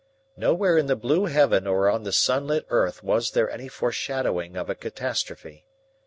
Nowhere 0.35 0.79
in 0.79 0.87
the 0.87 0.95
blue 0.95 1.25
heaven 1.27 1.67
or 1.67 1.87
on 1.87 2.05
the 2.05 2.11
sunlit 2.11 2.65
earth 2.69 3.03
was 3.03 3.29
there 3.29 3.51
any 3.51 3.67
foreshadowing 3.67 4.57
of 4.57 4.67
a 4.67 4.73
catastrophe. 4.73 5.67